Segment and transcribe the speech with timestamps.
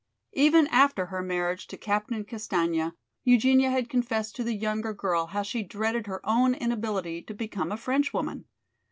[0.33, 5.43] Even after her marriage to Captain Castaigne, Eugenia had confessed to the younger girl how
[5.43, 8.45] she dreaded her own inability to become a Frenchwoman.